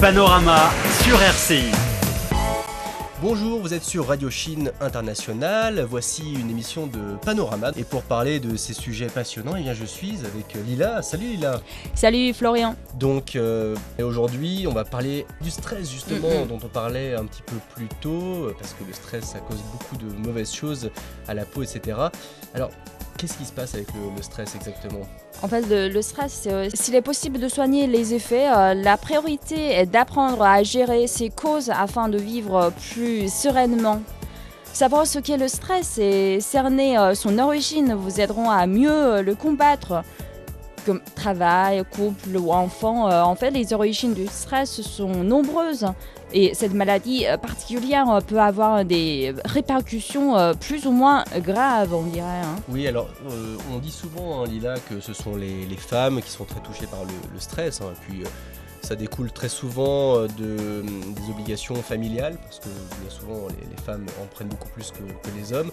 Panorama 0.00 0.70
sur 1.02 1.20
RCI. 1.20 1.72
Bonjour, 3.20 3.58
vous 3.58 3.74
êtes 3.74 3.82
sur 3.82 4.06
Radio 4.06 4.30
Chine 4.30 4.70
International. 4.80 5.84
Voici 5.90 6.34
une 6.34 6.50
émission 6.50 6.86
de 6.86 7.16
Panorama. 7.24 7.72
Et 7.76 7.82
pour 7.82 8.02
parler 8.02 8.38
de 8.38 8.56
ces 8.56 8.74
sujets 8.74 9.08
passionnants, 9.08 9.56
eh 9.58 9.62
bien, 9.62 9.74
je 9.74 9.84
suis 9.84 10.18
avec 10.24 10.54
Lila. 10.66 11.02
Salut 11.02 11.26
Lila. 11.26 11.60
Salut 11.96 12.32
Florian. 12.32 12.76
Donc 12.94 13.34
euh, 13.34 13.74
aujourd'hui, 14.00 14.66
on 14.68 14.72
va 14.72 14.84
parler 14.84 15.26
du 15.40 15.50
stress 15.50 15.90
justement 15.90 16.28
Mm, 16.28 16.44
mm. 16.44 16.46
dont 16.46 16.60
on 16.62 16.68
parlait 16.68 17.16
un 17.16 17.24
petit 17.24 17.42
peu 17.42 17.56
plus 17.74 17.88
tôt, 18.00 18.52
parce 18.56 18.74
que 18.74 18.84
le 18.86 18.92
stress, 18.92 19.24
ça 19.24 19.40
cause 19.40 19.58
beaucoup 19.72 19.96
de 19.96 20.10
mauvaises 20.24 20.54
choses 20.54 20.90
à 21.26 21.34
la 21.34 21.44
peau, 21.44 21.64
etc. 21.64 21.98
Alors, 22.54 22.70
qu'est-ce 23.18 23.36
qui 23.36 23.44
se 23.44 23.52
passe 23.52 23.74
avec 23.74 23.88
le, 23.92 24.22
stress 24.22 24.54
exactement 24.54 25.06
En 25.42 25.48
fait, 25.48 25.64
le, 25.68 26.02
stress, 26.02 26.44
euh, 26.46 26.68
s'il 26.72 26.94
est 26.94 27.02
possible 27.02 27.38
de 27.38 27.48
soigner 27.48 27.86
les 27.86 28.14
effets, 28.14 28.48
euh, 28.48 28.72
la 28.72 28.96
priorité 28.96 29.72
est 29.72 29.86
d'apprendre 29.86 30.42
à 30.42 30.62
gérer 30.62 31.06
ses 31.06 31.28
causes 31.28 31.68
afin 31.70 32.08
de 32.08 32.16
vivre 32.16 32.72
plus 32.94 33.30
sereinement. 33.30 34.00
Savoir 34.78 35.08
ce 35.08 35.18
qu'est 35.18 35.38
le 35.38 35.48
stress 35.48 35.98
et 35.98 36.38
cerner 36.40 36.96
euh, 36.96 37.14
son 37.14 37.40
origine 37.40 37.94
vous 37.94 38.20
aideront 38.20 38.48
à 38.48 38.66
mieux 38.68 38.90
euh, 38.90 39.22
le 39.22 39.34
combattre. 39.34 40.04
Comme 40.86 41.00
travail, 41.16 41.82
couple 41.90 42.36
ou 42.36 42.52
enfant, 42.52 43.10
euh, 43.10 43.22
en 43.22 43.34
fait, 43.34 43.50
les 43.50 43.72
origines 43.72 44.14
du 44.14 44.28
stress 44.28 44.80
sont 44.82 45.24
nombreuses. 45.24 45.86
Et 46.32 46.54
cette 46.54 46.74
maladie 46.74 47.26
euh, 47.26 47.36
particulière 47.36 48.08
euh, 48.10 48.20
peut 48.20 48.40
avoir 48.40 48.84
des 48.84 49.34
répercussions 49.44 50.36
euh, 50.36 50.52
plus 50.52 50.86
ou 50.86 50.92
moins 50.92 51.24
graves, 51.38 51.94
on 51.94 52.02
dirait. 52.02 52.26
hein. 52.26 52.56
Oui, 52.68 52.86
alors 52.86 53.08
on 53.72 53.78
dit 53.78 53.90
souvent, 53.90 54.42
hein, 54.42 54.46
Lila, 54.46 54.74
que 54.88 55.00
ce 55.00 55.12
sont 55.14 55.36
les, 55.36 55.66
femmes 55.76 56.20
qui 56.20 56.30
sont 56.30 56.44
très 56.44 56.60
touchées 56.60 56.86
par 56.86 57.04
le, 57.04 57.40
stress. 57.40 57.80
hein, 57.80 57.92
puis 58.06 58.24
ça 58.88 58.96
découle 58.96 59.30
très 59.30 59.50
souvent 59.50 60.16
euh, 60.16 60.26
de, 60.38 60.82
des 60.82 61.30
obligations 61.30 61.74
familiales, 61.76 62.36
parce 62.42 62.58
que 62.60 62.68
bien 63.00 63.10
souvent 63.10 63.46
les, 63.48 63.66
les 63.76 63.82
femmes 63.82 64.06
en 64.22 64.26
prennent 64.34 64.48
beaucoup 64.48 64.68
plus 64.70 64.90
que, 64.92 64.98
que 64.98 65.36
les 65.36 65.52
hommes. 65.52 65.70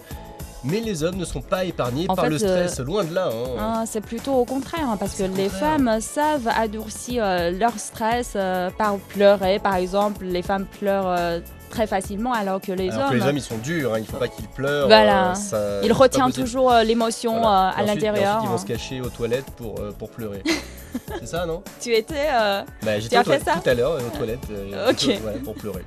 Mais 0.64 0.80
les 0.80 1.04
hommes 1.04 1.16
ne 1.16 1.24
sont 1.24 1.42
pas 1.42 1.64
épargnés 1.64 2.06
En 2.08 2.14
par 2.16 2.24
fait, 2.24 2.30
le 2.32 2.38
stress, 2.38 2.80
loin 2.80 3.04
de 3.04 3.14
là. 3.14 3.28
hein. 3.32 3.56
Ah, 3.58 3.84
c'est 3.86 4.00
plutôt 4.00 4.32
au 4.34 4.44
contraire, 4.44 4.88
hein, 4.90 4.96
parce 4.98 5.14
que 5.14 5.22
les 5.22 5.48
femmes 5.48 5.98
savent 6.00 6.48
adoucir 6.48 7.22
euh, 7.24 7.50
leur 7.52 7.78
stress 7.78 8.32
euh, 8.34 8.68
par 8.76 8.96
pleurer. 8.96 9.60
Par 9.60 9.76
exemple, 9.76 10.24
les 10.24 10.42
femmes 10.42 10.66
pleurent 10.66 11.06
euh, 11.08 11.38
très 11.70 11.86
facilement, 11.86 12.32
alors 12.32 12.60
que 12.60 12.72
les 12.72 12.90
Alors 12.90 13.04
hommes, 13.04 13.10
que 13.10 13.14
les 13.22 13.22
hommes 13.28 13.36
ils 13.36 13.42
sont 13.42 13.58
durs, 13.58 13.94
hein, 13.94 13.98
il 14.00 14.06
faut 14.06 14.16
pas 14.16 14.28
qu'ils 14.28 14.48
pleurent. 14.48 14.88
Voilà. 14.88 15.30
euh, 15.30 15.34
ça- 15.34 15.80
retiennent 15.94 16.24
possible. 16.26 16.44
toujours 16.48 16.72
euh, 16.72 16.82
l'émotion 16.82 17.38
Voilà. 17.38 17.68
euh, 17.68 17.80
à 17.80 17.82
l'intérieur. 17.84 18.40
Ils 18.42 18.48
vont 18.48 18.54
hein. 18.54 18.58
se 18.58 18.66
cacher 18.66 19.00
aux 19.00 19.08
toilettes 19.10 19.50
pour, 19.56 19.78
euh, 19.78 19.92
pour 19.96 20.10
pleurer. 20.10 20.42
c'est 21.20 21.26
ça, 21.26 21.46
non? 21.46 21.62
Tu 21.80 21.94
étais. 21.94 22.28
euh, 22.32 22.62
Bah, 22.82 22.98
J'étais 22.98 23.16
as 23.16 23.24
fait 23.24 23.42
ça? 23.42 23.60
Tout 23.62 23.68
à 23.70 23.74
l'heure 23.74 23.92
euh, 23.92 24.00
aux 24.06 24.16
toilettes 24.16 24.38
euh, 24.50 24.92
pour- 24.98 25.12
voilà, 25.22 25.38
pour 25.38 25.54
pleurer. 25.54 25.84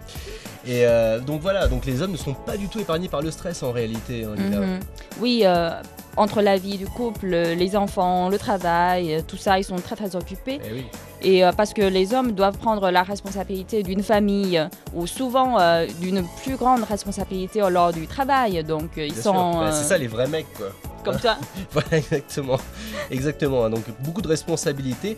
Et 0.65 0.85
euh, 0.85 1.19
donc 1.19 1.41
voilà, 1.41 1.67
donc 1.67 1.85
les 1.85 2.01
hommes 2.01 2.11
ne 2.11 2.17
sont 2.17 2.33
pas 2.33 2.57
du 2.57 2.67
tout 2.67 2.79
épargnés 2.79 3.07
par 3.07 3.21
le 3.21 3.31
stress 3.31 3.63
en 3.63 3.71
réalité. 3.71 4.25
hein, 4.25 4.35
mhm. 4.37 4.79
Oui, 5.19 5.43
entre 6.17 6.41
la 6.41 6.57
vie 6.57 6.77
du 6.77 6.85
couple, 6.85 7.27
les 7.27 7.75
enfants, 7.77 8.29
le 8.29 8.37
travail, 8.37 9.23
tout 9.27 9.37
ça, 9.37 9.57
ils 9.57 9.63
sont 9.63 9.77
très 9.77 9.95
très 9.95 10.15
occupés. 10.15 10.59
Eh 10.65 10.73
oui. 10.73 10.85
Et 11.21 11.43
parce 11.55 11.73
que 11.73 11.81
les 11.81 12.13
hommes 12.13 12.33
doivent 12.33 12.57
prendre 12.57 12.91
la 12.91 13.03
responsabilité 13.03 13.83
d'une 13.83 14.03
famille 14.03 14.61
ou 14.93 15.07
souvent 15.07 15.57
d'une 16.01 16.25
plus 16.43 16.55
grande 16.57 16.83
responsabilité 16.83 17.61
lors 17.69 17.93
du 17.93 18.05
travail. 18.07 18.63
Donc 18.63 18.91
ils 18.97 19.13
Bien 19.13 19.21
sont. 19.21 19.59
Bah, 19.59 19.71
c'est 19.71 19.85
ça 19.87 19.97
les 19.97 20.07
vrais 20.07 20.27
mecs 20.27 20.51
quoi. 20.57 20.67
Comme 21.03 21.19
toi. 21.19 21.37
Voilà 21.71 21.97
exactement, 21.97 22.59
exactement. 23.11 23.65
hein. 23.65 23.69
Donc 23.69 23.83
beaucoup 23.99 24.21
de 24.21 24.27
responsabilités. 24.27 25.17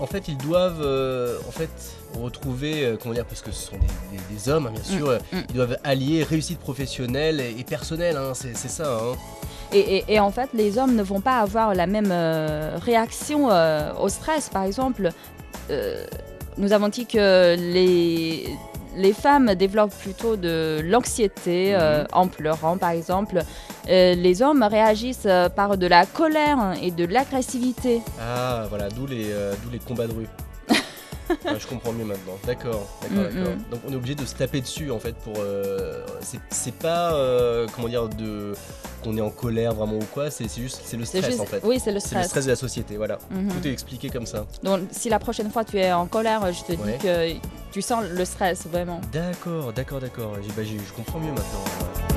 En 0.00 0.06
fait, 0.06 0.28
ils 0.28 0.36
doivent 0.38 0.80
euh, 0.82 1.38
en 1.48 1.50
fait 1.52 1.70
retrouver, 2.20 2.84
euh, 2.84 2.96
comment 3.00 3.14
dire, 3.14 3.24
parce 3.26 3.42
que 3.42 3.52
ce 3.52 3.66
sont 3.70 3.76
des, 3.76 4.16
des- 4.16 4.34
des 4.34 4.48
hommes, 4.48 4.66
hein, 4.66 4.72
bien 4.72 4.82
sûr. 4.98 5.08
euh, 5.10 5.18
mm. 5.32 5.38
Ils 5.50 5.54
doivent 5.54 5.76
allier 5.84 6.22
réussite 6.24 6.58
professionnelle 6.58 7.40
et, 7.40 7.54
et 7.58 7.64
personnelle. 7.64 8.16
hein, 8.16 8.32
c'est 8.34 8.54
ça. 8.56 8.96
hein. 8.98 9.14
Et, 9.72 9.78
et- 9.98 10.04
et 10.14 10.20
en 10.20 10.30
fait, 10.30 10.50
les 10.54 10.78
hommes 10.78 10.96
ne 10.96 11.02
vont 11.02 11.20
pas 11.20 11.38
avoir 11.38 11.74
la 11.74 11.86
même 11.86 12.10
euh, 12.10 12.76
réaction 12.82 13.50
euh, 13.50 13.92
au 14.00 14.08
stress. 14.08 14.48
Par 14.48 14.64
exemple, 14.64 15.10
euh, 15.70 16.04
nous 16.56 16.72
avons 16.72 16.88
dit 16.88 17.06
que 17.06 17.54
les, 17.56 18.48
les 18.96 19.12
femmes 19.12 19.54
développent 19.54 19.94
plutôt 19.98 20.36
de 20.36 20.80
l'anxiété 20.84 21.74
euh, 21.74 22.02
Mhm. 22.02 22.06
en 22.12 22.28
pleurant, 22.28 22.76
par 22.76 22.90
exemple. 22.90 23.42
Euh, 23.88 24.14
les 24.14 24.42
hommes 24.42 24.62
réagissent 24.62 25.26
euh, 25.26 25.48
par 25.48 25.76
de 25.78 25.86
la 25.86 26.06
colère 26.06 26.74
et 26.82 26.90
de 26.90 27.04
l'agressivité. 27.06 28.02
Ah 28.20 28.66
voilà, 28.68 28.88
d'où 28.88 29.06
les, 29.06 29.30
euh, 29.32 29.54
d'où 29.64 29.70
les 29.70 29.78
combats 29.78 30.06
de 30.06 30.12
rue. 30.12 30.26
Je 31.58 31.66
comprends 31.68 31.92
mieux 31.92 32.04
maintenant. 32.04 32.32
D'accord, 32.44 32.88
d'accord, 33.02 33.16
Mm, 33.30 33.34
d'accord. 33.36 33.52
mm. 33.54 33.70
Donc 33.70 33.80
on 33.88 33.92
est 33.92 33.96
obligé 33.96 34.14
de 34.16 34.24
se 34.24 34.34
taper 34.34 34.60
dessus 34.60 34.90
en 34.90 34.98
fait 34.98 35.14
pour. 35.14 35.34
euh, 35.38 36.04
c'est- 36.20 36.74
pas 36.80 37.12
euh, 37.14 37.66
comment 37.74 37.88
dire 37.88 38.08
de 38.08 38.52
qu'on 39.04 39.16
est 39.16 39.20
en 39.20 39.30
colère 39.30 39.74
vraiment 39.74 39.94
ou 39.96 40.04
quoi. 40.12 40.30
C'est 40.30 40.48
juste 40.52 40.80
c'est 40.84 40.96
le 40.96 41.04
stress 41.04 41.26
juste- 41.26 41.40
en 41.40 41.44
fait. 41.46 41.60
Oui, 41.64 41.78
c'est 41.82 41.92
le 41.92 42.00
C'est 42.00 42.14
le 42.16 42.20
stress. 42.22 42.28
stress 42.28 42.44
de 42.46 42.50
la 42.50 42.56
société. 42.56 42.96
Voilà. 42.96 43.18
Mhm. 43.30 43.48
Tout 43.48 43.68
est 43.68 43.72
expliqué 43.72 44.08
comme 44.10 44.26
ça. 44.26 44.44
Donc, 44.62 44.80
si 44.90 45.08
la 45.08 45.18
prochaine 45.20 45.50
fois 45.50 45.62
tu 45.64 45.78
es 45.78 45.92
en 45.92 46.06
colère, 46.06 46.42
je 46.52 46.64
te 46.64 46.72
Ouais. 46.80 46.92
dis 46.98 46.98
que 46.98 47.28
tu 47.70 47.82
sens 47.82 48.04
le 48.10 48.24
stress 48.24 48.66
vraiment. 48.66 49.00
D'accord, 49.12 49.72
d'accord, 49.72 50.00
d'accord. 50.00 50.32
Bah, 50.56 50.62
je 50.64 50.92
comprends 50.92 51.20
mieux 51.20 51.32
maintenant. 51.32 52.09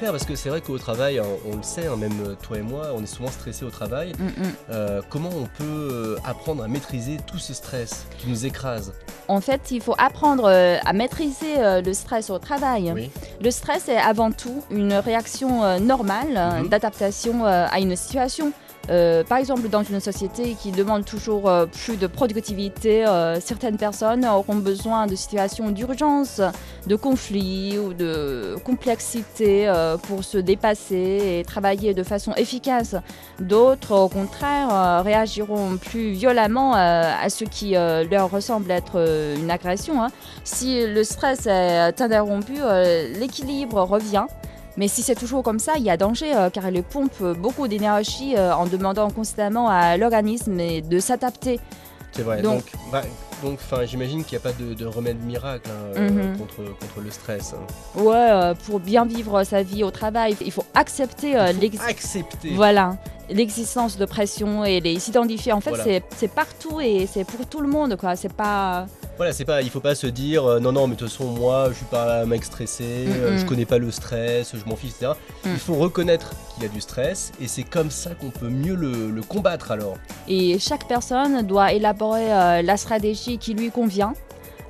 Faire 0.00 0.10
Parce 0.12 0.24
que 0.24 0.34
c'est 0.34 0.48
vrai 0.48 0.60
qu'au 0.62 0.78
travail, 0.78 1.18
hein, 1.18 1.24
on 1.50 1.56
le 1.56 1.62
sait, 1.62 1.86
hein, 1.86 1.96
même 1.96 2.12
euh, 2.26 2.34
toi 2.42 2.56
et 2.58 2.62
moi, 2.62 2.88
on 2.96 3.02
est 3.02 3.06
souvent 3.06 3.30
stressé 3.30 3.64
au 3.64 3.70
travail. 3.70 4.12
Mm, 4.18 4.24
mm. 4.24 4.52
Euh, 4.70 5.02
comment 5.10 5.28
on 5.28 5.44
peut 5.58 5.88
euh, 5.92 6.16
apprendre 6.24 6.64
à 6.64 6.68
maîtriser 6.68 7.18
tout 7.26 7.38
ce 7.38 7.52
stress 7.52 8.06
qui 8.18 8.28
nous 8.28 8.46
écrase? 8.46 8.92
En 9.28 9.40
fait, 9.40 9.70
il 9.70 9.80
faut 9.80 9.94
apprendre 9.98 10.48
à 10.48 10.92
maîtriser 10.92 11.54
le 11.58 11.92
stress 11.92 12.30
au 12.30 12.38
travail. 12.38 12.90
Oui. 12.92 13.10
Le 13.40 13.50
stress 13.52 13.88
est 13.88 13.96
avant 13.96 14.32
tout 14.32 14.64
une 14.72 14.94
réaction 14.94 15.78
normale 15.78 16.62
Mhm. 16.62 16.68
d'adaptation 16.68 17.44
à 17.44 17.78
une 17.78 17.94
situation. 17.94 18.52
Euh, 18.90 19.22
par 19.22 19.38
exemple, 19.38 19.68
dans 19.68 19.84
une 19.84 20.00
société 20.00 20.56
qui 20.60 20.72
demande 20.72 21.04
toujours 21.04 21.48
euh, 21.48 21.66
plus 21.66 21.96
de 21.96 22.08
productivité, 22.08 23.06
euh, 23.06 23.40
certaines 23.40 23.76
personnes 23.76 24.26
auront 24.26 24.56
besoin 24.56 25.06
de 25.06 25.14
situations 25.14 25.70
d'urgence, 25.70 26.40
de 26.86 26.96
conflits 26.96 27.78
ou 27.78 27.94
de 27.94 28.56
complexité 28.64 29.70
pour 30.04 30.24
se 30.24 30.38
dépasser 30.38 31.38
et 31.40 31.44
travailler 31.44 31.94
de 31.94 32.02
façon 32.02 32.32
efficace. 32.34 32.96
D'autres, 33.38 33.94
au 33.94 34.08
contraire, 34.08 35.02
réagiront 35.04 35.76
plus 35.76 36.10
violemment 36.10 36.74
à 36.74 37.28
ce 37.28 37.44
qui 37.44 37.72
leur 37.72 38.30
ressemble 38.30 38.70
être 38.70 38.96
une 39.38 39.50
agression. 39.50 40.02
hein. 40.02 40.08
Si 40.44 40.86
le 40.86 41.04
stress 41.04 41.46
est 41.46 42.00
interrompu, 42.00 42.54
l'équilibre 43.18 43.82
revient. 43.82 44.26
Mais 44.76 44.88
si 44.88 45.02
c'est 45.02 45.14
toujours 45.14 45.42
comme 45.42 45.58
ça, 45.58 45.72
il 45.76 45.82
y 45.82 45.90
a 45.90 45.96
danger 45.96 46.34
euh, 46.34 46.50
car 46.50 46.68
il 46.70 46.82
pompe 46.82 47.22
beaucoup 47.38 47.68
d'énergie 47.68 48.34
euh, 48.36 48.54
en 48.54 48.66
demandant 48.66 49.10
constamment 49.10 49.68
à 49.68 49.96
l'organisme 49.96 50.56
de 50.82 50.98
s'adapter. 51.00 51.60
C'est 52.12 52.22
vrai. 52.22 52.42
Donc, 52.42 52.56
Donc- 52.56 52.64
bah, 52.90 53.02
donc, 53.42 53.58
j'imagine 53.86 54.24
qu'il 54.24 54.36
n'y 54.38 54.44
a 54.44 54.50
pas 54.50 54.56
de, 54.58 54.74
de 54.74 54.84
remède 54.86 55.22
miracle 55.24 55.70
hein, 55.70 55.92
euh, 55.96 56.10
Mhm. 56.10 56.38
contre, 56.38 56.56
contre 56.56 57.00
le 57.04 57.10
stress. 57.10 57.54
hein. 57.54 58.00
Ouais, 58.00 58.52
pour 58.66 58.80
bien 58.80 59.04
vivre 59.04 59.44
sa 59.44 59.62
vie 59.62 59.84
au 59.84 59.90
travail, 59.90 60.36
il 60.44 60.50
faut 60.52 60.64
accepter 60.74 61.30
Il 61.30 61.54
faut 61.54 61.60
l'ex- 61.60 61.80
accepter. 61.88 62.50
voilà, 62.54 62.96
l'existence 63.30 63.96
de 63.96 64.04
pression 64.06 64.64
et 64.64 64.80
les 64.80 64.98
s'identifier. 64.98 65.52
En 65.52 65.60
fait, 65.60 65.70
Voilà. 65.70 65.84
c'est- 65.84 66.02
c'est 66.16 66.28
partout 66.32 66.80
et 66.80 67.06
c'est 67.10 67.24
pour 67.24 67.46
tout 67.46 67.60
le 67.60 67.68
monde. 67.68 67.96
quoi. 67.96 68.16
C'est 68.16 68.32
pas. 68.32 68.86
Voilà, 69.20 69.34
c'est 69.34 69.44
pas, 69.44 69.60
il 69.60 69.68
faut 69.68 69.80
pas 69.80 69.94
se 69.94 70.06
dire 70.06 70.46
euh, 70.46 70.60
non 70.60 70.72
non, 70.72 70.86
mais 70.86 70.94
de 70.94 71.00
toute 71.00 71.10
façon 71.10 71.26
moi, 71.26 71.66
je 71.68 71.74
suis 71.74 71.84
pas 71.84 72.22
un 72.22 72.24
mec 72.24 72.42
stressé, 72.42 73.04
euh, 73.06 73.32
Mhm. 73.32 73.38
je 73.40 73.44
connais 73.44 73.66
pas 73.66 73.76
le 73.76 73.90
stress, 73.90 74.54
je 74.56 74.66
m'en 74.66 74.76
fiche, 74.76 74.92
etc. 74.98 75.12
Mhm. 75.44 75.50
Il 75.52 75.58
faut 75.58 75.74
reconnaître 75.74 76.30
qu'il 76.54 76.62
y 76.62 76.66
a 76.66 76.70
du 76.70 76.80
stress 76.80 77.30
et 77.38 77.46
c'est 77.46 77.64
comme 77.64 77.90
ça 77.90 78.14
qu'on 78.14 78.30
peut 78.30 78.48
mieux 78.48 78.74
le, 78.74 79.10
le 79.10 79.20
combattre 79.22 79.72
alors. 79.72 79.98
Et 80.26 80.58
chaque 80.58 80.88
personne 80.88 81.42
doit 81.46 81.74
élaborer 81.74 82.32
euh, 82.32 82.62
la 82.62 82.78
stratégie 82.78 83.36
qui 83.36 83.52
lui 83.52 83.70
convient. 83.70 84.14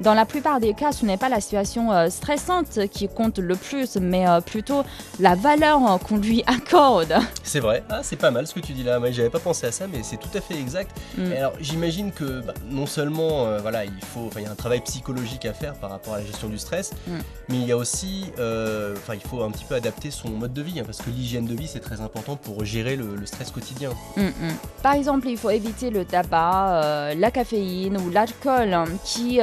Dans 0.01 0.15
la 0.15 0.25
plupart 0.25 0.61
des 0.61 0.73
cas, 0.73 0.93
ce 0.93 1.05
n'est 1.05 1.19
pas 1.19 1.29
la 1.29 1.43
situation 1.43 1.93
euh, 1.93 2.09
stressante 2.09 2.89
qui 2.91 3.07
compte 3.07 3.39
le 3.39 3.55
plus, 3.55 3.97
mais 3.97 4.27
euh, 4.27 4.41
plutôt 4.41 4.83
la 5.19 5.35
valeur 5.35 5.79
euh, 5.93 5.99
qu'on 5.99 6.17
lui 6.17 6.43
accorde. 6.47 7.15
C'est 7.43 7.61
vrai, 7.61 7.83
ah, 7.91 8.01
c'est 8.03 8.17
pas 8.17 8.31
mal 8.31 8.47
ce 8.47 8.55
que 8.55 8.61
tu 8.61 8.73
dis 8.73 8.85
là, 8.85 9.01
j'avais 9.11 9.29
pas 9.29 9.41
pensé 9.41 9.67
à 9.67 9.73
ça, 9.73 9.87
mais 9.89 10.05
c'est 10.05 10.19
tout 10.19 10.29
à 10.35 10.41
fait 10.41 10.55
exact. 10.55 10.97
Mm. 11.19 11.33
Et 11.33 11.37
alors 11.39 11.53
j'imagine 11.61 12.13
que 12.13 12.41
bah, 12.43 12.55
non 12.71 12.87
seulement 12.87 13.59
voilà, 13.61 13.85
il 13.85 14.05
faut, 14.15 14.31
il 14.37 14.43
y 14.45 14.47
a 14.47 14.51
un 14.53 14.55
travail 14.55 14.81
psychologique 14.83 15.45
à 15.47 15.53
faire 15.53 15.75
par 15.75 15.91
rapport 15.91 16.15
à 16.15 16.19
la 16.19 16.25
gestion 16.25 16.49
du 16.49 16.59
stress, 16.59 16.93
Mm. 17.09 17.19
mais 17.49 17.57
il 17.57 17.67
y 17.67 17.73
a 17.73 17.77
aussi, 17.77 18.27
enfin 18.37 19.15
il 19.15 19.21
faut 19.29 19.43
un 19.43 19.51
petit 19.51 19.65
peu 19.65 19.75
adapter 19.75 20.13
son 20.13 20.29
mode 20.31 20.53
de 20.53 20.63
vie, 20.63 20.79
hein, 20.79 20.85
parce 20.87 20.99
que 20.99 21.11
l'hygiène 21.11 21.47
de 21.47 21.55
vie 21.55 21.67
c'est 21.67 21.81
très 21.81 22.01
important 22.01 22.37
pour 22.37 22.65
gérer 22.65 22.95
le, 22.95 23.17
le 23.17 23.27
stress 23.27 23.51
quotidien. 23.51 23.91
Mm. 24.17 24.29
Par 24.83 24.95
exemple, 24.95 25.27
il 25.29 25.37
faut 25.37 25.51
éviter 25.51 25.91
le 25.91 26.05
tabac, 26.05 27.15
la 27.17 27.31
caféine 27.33 27.97
ou 27.97 28.11
l'alcool 28.11 28.73
hein, 28.73 28.85
qui, 29.05 29.41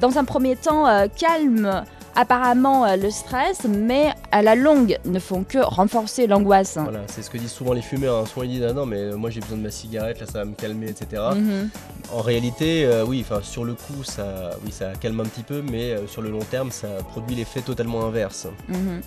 dans 0.00 0.18
un 0.18 0.24
premier 0.24 0.56
temps, 0.56 0.86
euh, 0.86 1.06
calment 1.14 1.84
apparemment 2.16 2.84
euh, 2.86 2.96
le 2.96 3.08
stress, 3.08 3.60
mais 3.68 4.12
à 4.32 4.42
la 4.42 4.56
longue 4.56 4.98
ne 5.04 5.20
font 5.20 5.44
que 5.44 5.58
renforcer 5.58 6.26
l'angoisse. 6.26 6.76
Voilà, 6.76 7.00
c'est 7.06 7.22
ce 7.22 7.30
que 7.30 7.38
disent 7.38 7.52
souvent 7.52 7.72
les 7.72 7.82
fumeurs. 7.82 8.16
Hein. 8.18 8.26
Souvent 8.26 8.42
ils 8.42 8.50
disent 8.50 8.66
ah 8.68 8.72
non 8.72 8.84
mais 8.84 8.96
euh, 8.98 9.16
moi 9.16 9.30
j'ai 9.30 9.38
besoin 9.40 9.56
de 9.58 9.62
ma 9.62 9.70
cigarette, 9.70 10.18
là 10.20 10.26
ça 10.26 10.40
va 10.40 10.44
me 10.44 10.54
calmer, 10.54 10.88
etc. 10.88 11.22
Mhm. 11.36 11.70
En 12.12 12.20
réalité, 12.20 12.84
euh, 12.84 13.04
oui, 13.06 13.24
enfin 13.24 13.40
sur 13.44 13.64
le 13.64 13.74
coup 13.74 14.02
ça, 14.02 14.50
oui 14.64 14.72
ça 14.72 14.86
calme 15.00 15.20
un 15.20 15.24
petit 15.24 15.44
peu, 15.44 15.62
mais 15.62 15.92
euh, 15.92 16.06
sur 16.08 16.20
le 16.20 16.30
long 16.30 16.40
terme 16.50 16.72
ça 16.72 16.88
produit 17.12 17.36
l'effet 17.36 17.60
totalement 17.60 18.04
inverse. 18.04 18.48
Mhm. 18.68 19.00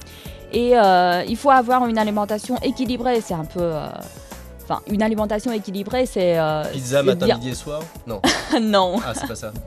Et 0.53 0.77
euh, 0.79 1.23
il 1.27 1.35
faut 1.35 1.51
avoir 1.51 1.85
une 1.87 1.97
alimentation 1.97 2.55
équilibrée. 2.61 3.19
C'est 3.21 3.33
un 3.33 3.45
peu. 3.45 3.59
euh, 3.61 3.87
Enfin, 4.65 4.79
une 4.87 5.03
alimentation 5.03 5.51
équilibrée, 5.51 6.05
c'est. 6.05 6.39
euh, 6.39 6.63
Pizza 6.71 7.03
matin, 7.03 7.25
dire- 7.25 7.35
midi 7.37 7.49
et 7.49 7.53
soir? 7.53 7.81
Non, 8.07 8.21
non. 8.61 8.95
ah 9.05 9.11
c'est 9.13 9.27
pas 9.27 9.35
ça. 9.35 9.51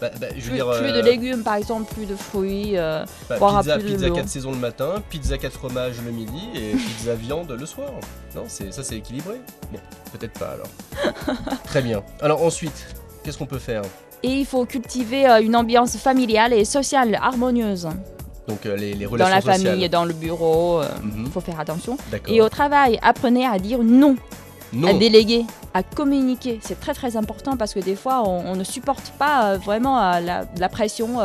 Bah, 0.00 0.10
bah, 0.20 0.26
je 0.36 0.42
veux 0.42 0.48
Plus, 0.48 0.54
dire, 0.56 0.70
plus 0.70 0.92
de 0.92 0.98
euh, 0.98 1.02
légumes, 1.02 1.42
par 1.42 1.54
exemple, 1.54 1.92
plus 1.94 2.04
de 2.06 2.14
fruits. 2.16 2.76
euh, 2.76 3.04
bah, 3.30 3.38
boire 3.38 3.60
pizza, 3.60 3.78
de 3.78 3.82
pizza 3.82 4.08
l'eau. 4.08 4.14
4 4.14 4.28
saisons 4.28 4.50
le 4.52 4.58
matin, 4.58 5.02
pizza 5.08 5.38
4 5.38 5.52
fromages 5.54 5.96
le 6.04 6.10
midi 6.12 6.42
et 6.54 6.72
pizza 6.76 7.14
viande 7.14 7.50
le 7.58 7.64
soir. 7.66 7.90
Non, 8.34 8.44
c'est 8.48 8.72
ça 8.74 8.82
c'est 8.82 8.96
équilibré. 8.96 9.40
Bon, 9.72 9.78
peut-être 10.12 10.38
pas 10.38 10.48
alors. 10.50 10.66
Très 11.64 11.80
bien. 11.80 12.02
Alors 12.20 12.42
ensuite, 12.42 12.86
qu'est-ce 13.24 13.38
qu'on 13.38 13.46
peut 13.46 13.58
faire? 13.58 13.82
Et 14.22 14.28
il 14.32 14.46
faut 14.46 14.66
cultiver 14.66 15.26
euh, 15.28 15.40
une 15.40 15.56
ambiance 15.56 15.96
familiale 15.96 16.52
et 16.52 16.64
sociale 16.66 17.18
harmonieuse. 17.22 17.88
Donc 18.48 18.64
euh, 18.66 18.76
les, 18.76 18.94
les 18.94 19.06
Dans 19.06 19.16
la 19.28 19.40
sociales. 19.40 19.60
famille, 19.62 19.88
dans 19.88 20.04
le 20.04 20.12
bureau, 20.14 20.80
il 21.02 21.08
Mhm, 21.22 21.26
faut 21.32 21.40
faire 21.40 21.58
attention. 21.58 21.96
Et 22.28 22.40
au 22.42 22.48
travail, 22.48 22.98
apprenez 23.02 23.46
à 23.46 23.58
dire 23.58 23.78
non, 23.82 24.16
à 24.86 24.92
déléguer, 24.94 25.44
à 25.74 25.82
communiquer. 25.82 26.58
C'est 26.62 26.80
très 26.80 26.94
très 26.94 27.16
important 27.16 27.56
parce 27.56 27.74
que 27.74 27.80
des 27.80 27.96
fois, 27.96 28.22
on, 28.28 28.52
on 28.52 28.56
ne 28.56 28.64
supporte 28.64 29.10
pas 29.18 29.52
euh, 29.52 29.58
vraiment 29.58 30.00
euh, 30.00 30.20
la, 30.20 30.44
la 30.58 30.68
pression. 30.68 31.20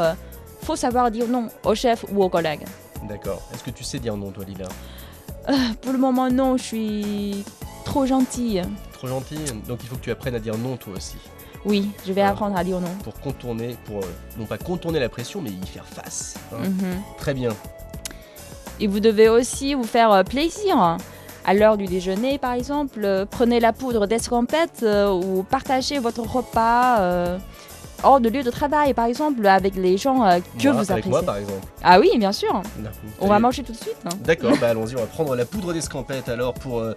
Il 0.61 0.65
faut 0.65 0.75
savoir 0.75 1.09
dire 1.11 1.27
non 1.27 1.47
au 1.63 1.73
chef 1.75 2.05
ou 2.13 2.23
aux 2.23 2.29
collègues. 2.29 2.65
D'accord. 3.09 3.41
Est-ce 3.53 3.63
que 3.63 3.71
tu 3.71 3.83
sais 3.83 3.99
dire 3.99 4.15
non, 4.15 4.29
toi, 4.31 4.43
Lila? 4.45 4.67
Pour 5.81 5.91
le 5.91 5.97
moment, 5.97 6.29
non, 6.29 6.55
je 6.57 6.63
suis 6.63 7.43
trop 7.83 8.05
gentille. 8.05 8.61
Trop 8.93 9.07
gentil. 9.07 9.37
Donc 9.67 9.79
il 9.81 9.87
faut 9.89 9.95
que 9.95 10.01
tu 10.01 10.11
apprennes 10.11 10.35
à 10.35 10.39
dire 10.39 10.55
non, 10.57 10.77
toi 10.77 10.93
aussi, 10.95 11.15
Oui, 11.65 11.89
je 12.05 12.13
vais 12.13 12.21
apprendre 12.21 12.55
à 12.55 12.63
dire 12.63 12.79
non. 12.79 12.93
pour 13.03 13.15
contourner, 13.19 13.75
pour 13.85 13.97
euh, 13.97 14.07
non 14.37 14.45
pas 14.45 14.59
contourner 14.59 14.99
la 14.99 15.09
pression, 15.09 15.41
mais 15.41 15.49
y 15.49 15.65
faire 15.65 15.85
face. 15.85 16.35
hein. 16.53 16.57
Mhm. 16.69 17.01
Très 17.17 17.33
bien. 17.33 17.49
Et 18.79 18.85
vous 18.85 18.99
devez 18.99 19.29
aussi 19.29 19.73
vous 19.73 19.83
faire 19.83 20.11
euh, 20.11 20.23
plaisir. 20.23 20.97
À 21.45 21.53
l'heure 21.53 21.75
du 21.77 21.85
déjeuner, 21.85 22.37
par 22.37 22.53
exemple, 22.53 22.99
euh, 23.03 23.25
prenez 23.29 23.59
la 23.59 23.73
poudre 23.73 24.05
d'escampette 24.05 24.81
euh, 24.83 25.09
ou 25.11 25.43
partagez 25.43 25.97
votre 25.99 26.21
repas 26.21 26.99
euh, 26.99 27.37
hors 28.03 28.19
de 28.19 28.29
lieu 28.29 28.43
de 28.43 28.51
travail, 28.51 28.93
par 28.93 29.05
exemple, 29.05 29.45
avec 29.47 29.75
les 29.75 29.97
gens 29.97 30.23
euh, 30.23 30.37
que 30.59 30.67
Moi, 30.69 30.73
vous 30.73 30.91
avec 30.91 31.05
appréciez. 31.05 31.09
moi, 31.11 31.23
par 31.23 31.37
exemple. 31.37 31.65
Ah 31.83 31.99
oui, 31.99 32.09
bien 32.17 32.31
sûr. 32.31 32.53
Non. 32.79 32.89
On 33.19 33.27
va 33.27 33.39
manger 33.39 33.63
tout 33.63 33.71
de 33.71 33.77
suite. 33.77 33.97
D'accord, 34.23 34.53
bah 34.61 34.69
allons-y, 34.69 34.95
on 34.95 34.99
va 34.99 35.05
prendre 35.07 35.35
la 35.35 35.45
poudre 35.45 35.73
d'escampette 35.73 36.29
alors 36.29 36.53
pour 36.53 36.79
euh, 36.79 36.93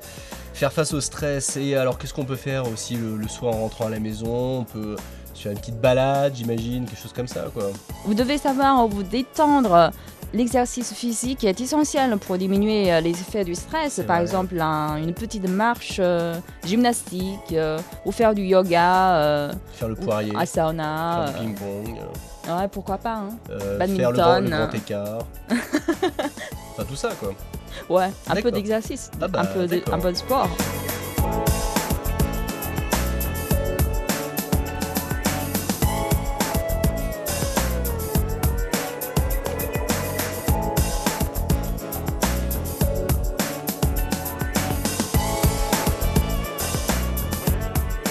faire 0.53 0.73
face 0.73 0.93
au 0.93 1.01
stress. 1.01 1.57
Et 1.57 1.75
alors, 1.77 1.97
qu'est-ce 1.99 2.13
qu'on 2.15 2.25
peut 2.27 2.37
faire 2.37 2.71
aussi 2.71 2.97
le, 2.97 3.17
le 3.17 3.29
soir 3.29 3.55
en 3.55 3.61
rentrant 3.63 3.87
à 3.87 3.91
la 3.91 3.99
maison? 4.01 4.59
On 4.61 4.65
peut 4.65 4.97
se 5.33 5.43
faire 5.43 5.53
une 5.53 5.59
petite 5.59 5.81
balade, 5.81 6.35
j'imagine, 6.37 6.85
quelque 6.85 7.01
chose 7.01 7.13
comme 7.15 7.27
ça, 7.29 7.47
quoi. 7.53 7.65
Vous 8.05 8.15
devez 8.15 8.39
savoir 8.39 8.87
vous 8.87 9.03
détendre. 9.03 9.91
L'exercice 10.35 10.93
physique 10.93 11.45
est 11.45 11.61
essentiel 11.61 12.17
pour 12.19 12.37
diminuer 12.37 12.93
euh, 12.93 13.01
les 13.01 13.13
effets 13.13 13.45
du 13.45 13.55
stress. 13.55 14.01
Par 14.07 14.17
vrai. 14.17 14.23
exemple, 14.23 14.61
un- 14.61 14.97
une 14.97 15.15
petite 15.15 15.49
marche 15.49 15.97
euh, 16.01 16.35
gymnastique 16.67 17.53
euh, 17.53 17.79
ou 18.05 18.11
faire 18.13 18.35
du 18.35 18.43
yoga, 18.43 19.15
euh, 19.17 19.53
Faire 19.75 19.89
le 19.89 19.95
poirier, 19.95 20.33
un 20.37 20.45
sauna. 20.45 21.27
faire 21.33 21.41
du 21.41 21.47
ping-pong, 21.55 21.97
ouais, 22.49 22.69
pourquoi 22.73 22.99
pas. 22.99 23.15
hein. 23.15 23.29
Badminton, 23.79 23.97
faire 23.97 24.11
le 24.11 24.17
grand, 24.17 24.41
le 24.41 24.49
grand 24.51 24.75
écart. 24.75 25.19
enfin, 25.51 26.85
tout 26.89 26.97
ça, 26.97 27.11
quoi. 27.21 27.33
Ouais, 27.89 28.11
un 28.29 28.35
peu 28.43 28.51
d'exercice, 28.51 29.11
Ah 29.23 29.29
bah, 29.29 29.41
un, 29.43 29.45
peu 29.47 29.61
de, 29.63 29.77
d'accord. 29.77 29.95
un 29.95 29.99
peu 30.01 30.11
de 30.13 30.17
sport. 30.17 30.49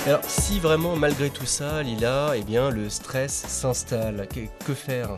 Alors, 0.05 0.19
si 0.27 0.59
vraiment, 0.59 0.97
malgré 0.97 1.29
tout 1.29 1.45
ça, 1.45 1.81
Lila, 1.81 2.33
eh 2.35 2.41
bien, 2.41 2.69
le 2.69 2.89
stress 2.89 3.45
s'installe, 3.47 4.27
que, 4.27 4.41
que 4.65 4.73
faire 4.73 5.15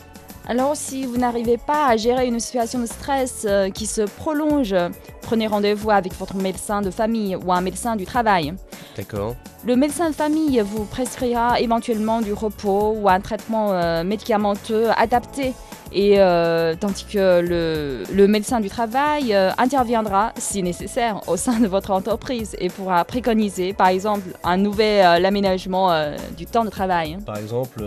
Alors, 0.48 0.76
si 0.76 1.08
vous 1.08 1.18
n'arrivez 1.18 1.58
pas 1.58 1.88
à 1.88 1.98
gérer 1.98 2.28
une 2.28 2.40
situation 2.40 2.78
de 2.78 2.86
stress 2.86 3.48
euh, 3.50 3.72
qui 3.72 3.88
se 3.88 4.02
prolonge, 4.04 4.76
prenez 5.24 5.48
rendez-vous 5.48 5.90
avec 5.90 6.14
votre 6.14 6.36
médecin 6.36 6.84
de 6.84 6.92
famille 6.92 7.36
ou 7.36 7.52
un 7.52 7.62
médecin 7.62 7.96
du 7.96 8.06
travail. 8.06 8.54
D'accord. 8.96 9.36
Le 9.66 9.76
médecin 9.76 10.12
de 10.12 10.16
famille 10.16 10.62
vous 10.64 10.86
prescrira 10.86 11.60
éventuellement 11.60 12.22
du 12.22 12.34
repos 12.34 12.96
ou 12.96 13.10
un 13.10 13.22
traitement 13.22 13.72
euh, 13.72 14.04
médicamenteux 14.04 14.90
adapté. 14.96 15.54
Et 15.98 16.20
euh, 16.20 16.76
tandis 16.78 17.06
que 17.06 17.40
le, 17.40 18.04
le 18.14 18.28
médecin 18.28 18.60
du 18.60 18.68
travail 18.70 19.34
euh, 19.34 19.52
interviendra, 19.58 20.34
si 20.38 20.62
nécessaire, 20.62 21.22
au 21.30 21.38
sein 21.38 21.58
de 21.62 21.68
votre 21.68 21.92
entreprise 21.92 22.54
et 22.60 22.68
pourra 22.70 23.06
préconiser, 23.06 23.72
par 23.72 23.88
exemple, 23.88 24.28
un 24.44 24.58
nouvel 24.58 25.06
euh, 25.06 25.26
aménagement 25.26 25.94
euh, 25.94 26.18
du 26.36 26.46
temps 26.46 26.66
de 26.66 26.70
travail. 26.70 27.18
Par 27.26 27.38
exemple, 27.38 27.82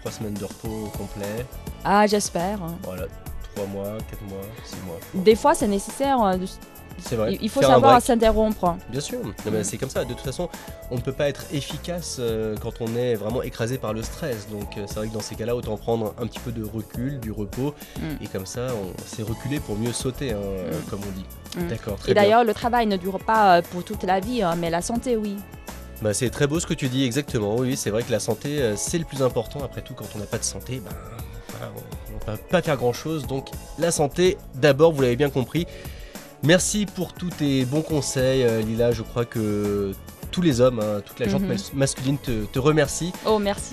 trois 0.00 0.12
semaines 0.12 0.34
de 0.34 0.44
repos 0.44 0.92
complet, 0.96 1.44
Ah, 1.84 2.06
j'espère. 2.06 2.60
voilà, 2.84 3.06
trois 3.52 3.66
mois, 3.66 3.98
quatre 4.08 4.22
mois, 4.28 4.44
six 4.64 4.76
mois. 4.86 4.98
Des 5.14 5.34
fois, 5.34 5.52
c'est 5.54 5.66
nécessaire. 5.66 6.18
Euh, 7.00 7.02
de- 7.02 7.08
C'est 7.08 7.16
vrai. 7.16 7.38
il 7.40 7.48
faut 7.48 7.60
Faire 7.60 7.70
savoir 7.70 8.00
s'interrompre. 8.02 8.76
Bien 8.90 9.00
sûr, 9.00 9.18
mais 9.50 9.64
c'est 9.64 9.78
comme 9.78 9.90
ça. 9.90 10.04
De 10.04 10.14
toute 10.14 10.20
façon, 10.24 10.48
on 10.90 10.96
ne 10.96 11.00
peut 11.00 11.12
pas 11.12 11.28
être 11.28 11.44
efficace 11.52 12.16
euh, 12.20 12.56
quand 12.60 12.80
on 12.80 12.94
est 12.96 13.14
vraiment 13.14 13.42
écrasé 13.42 13.78
par 13.78 13.92
le 13.92 14.02
stress. 14.02 14.48
Donc 14.50 14.76
euh, 14.76 14.84
c'est 14.86 14.94
vrai 14.96 15.08
que 15.08 15.12
dans 15.14 15.20
ces 15.20 15.34
cas-là, 15.34 15.54
autant 15.56 15.76
prendre 15.76 16.14
un 16.20 16.26
petit 16.26 16.40
peu 16.40 16.52
de 16.52 16.64
recul, 16.64 17.20
du 17.20 17.32
repos, 17.32 17.74
Mm. 17.98 18.22
et 18.24 18.26
comme 18.28 18.46
ça, 18.46 18.68
on 18.74 18.92
s'est 19.06 19.22
reculé 19.22 19.60
pour 19.60 19.76
mieux 19.76 19.92
sauter, 19.92 20.32
hein, 20.32 20.36
euh, 20.40 20.70
Mm. 20.70 20.84
comme 20.90 21.00
on 21.08 21.18
dit. 21.18 21.26
Mm. 21.64 21.68
D'accord, 21.68 21.96
très 21.98 22.12
Et 22.12 22.14
d'ailleurs, 22.14 22.44
le 22.44 22.54
travail 22.54 22.86
ne 22.86 22.96
dure 22.96 23.18
pas 23.18 23.58
euh, 23.58 23.62
pour 23.62 23.84
toute 23.84 24.04
la 24.04 24.20
vie, 24.20 24.42
hein, 24.42 24.54
mais 24.58 24.70
la 24.70 24.82
santé, 24.82 25.16
oui. 25.16 25.36
Bah, 26.02 26.14
c'est 26.14 26.30
très 26.30 26.46
beau 26.46 26.58
ce 26.60 26.66
que 26.66 26.72
tu 26.74 26.88
dis, 26.88 27.04
exactement. 27.04 27.56
Oui, 27.56 27.76
c'est 27.76 27.90
vrai 27.90 28.02
que 28.02 28.10
la 28.10 28.20
santé, 28.20 28.62
euh, 28.62 28.74
c'est 28.76 28.96
le 28.98 29.04
plus 29.04 29.22
important. 29.22 29.60
Après 29.62 29.82
tout, 29.82 29.92
quand 29.94 30.06
on 30.14 30.18
n'a 30.18 30.24
pas 30.24 30.38
de 30.38 30.44
santé, 30.44 30.80
ben, 30.82 30.90
voilà, 31.50 31.72
on 32.08 32.30
ne 32.32 32.36
peut 32.36 32.42
pas 32.50 32.62
faire 32.62 32.76
grand-chose. 32.78 33.26
Donc 33.26 33.48
la 33.78 33.90
santé, 33.90 34.38
d'abord, 34.54 34.92
vous 34.92 35.02
l'avez 35.02 35.16
bien 35.16 35.28
compris. 35.28 35.66
Merci 36.42 36.86
pour 36.86 37.12
tous 37.12 37.28
tes 37.30 37.64
bons 37.64 37.82
conseils, 37.82 38.44
euh, 38.44 38.62
Lila. 38.62 38.92
Je 38.92 39.02
crois 39.02 39.24
que 39.26 39.92
tous 40.30 40.40
les 40.42 40.60
hommes, 40.60 40.80
hein, 40.80 41.02
toute 41.04 41.18
la 41.18 41.28
gente 41.28 41.42
Mhm. 41.42 41.48
mas- 41.48 41.72
masculine 41.74 42.16
te, 42.18 42.44
te 42.46 42.58
remercie. 42.58 43.12
Oh, 43.26 43.38
merci. 43.38 43.64